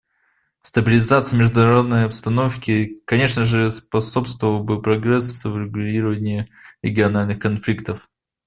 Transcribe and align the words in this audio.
Стабилизации 0.63 1.37
международной 1.37 2.05
обстановки, 2.05 2.97
конечно 3.05 3.45
же, 3.45 3.69
способствовал 3.69 4.63
бы 4.63 4.81
прогресс 4.81 5.45
в 5.45 5.53
урегулировании 5.53 6.49
региональных 6.81 7.37
конфликтов. 7.37 8.09